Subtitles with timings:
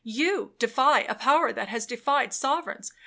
[0.03, 2.91] you defy a power that has defied sovereigns!